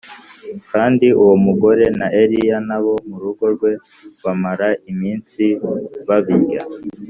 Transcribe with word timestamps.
kandi 0.71 1.07
uwo 1.21 1.35
mugore 1.45 1.85
na 1.99 2.07
Eliya 2.21 2.57
n’abo 2.67 2.93
mu 3.07 3.17
rugo 3.23 3.43
rwe 3.53 3.71
bamara 4.23 4.67
iminsi 4.91 5.43
babirya 6.07 6.61